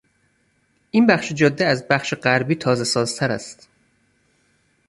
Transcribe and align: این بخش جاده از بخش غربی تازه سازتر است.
این 0.91 1.07
بخش 1.07 1.31
جاده 1.33 1.65
از 1.65 1.87
بخش 1.87 2.13
غربی 2.13 2.55
تازه 2.55 2.83
سازتر 2.83 3.31
است. 3.31 3.69